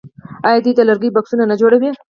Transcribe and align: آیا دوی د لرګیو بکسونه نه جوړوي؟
آیا 0.47 0.59
دوی 0.63 0.73
د 0.75 0.81
لرګیو 0.89 1.15
بکسونه 1.15 1.43
نه 1.51 1.55
جوړوي؟ 1.61 1.89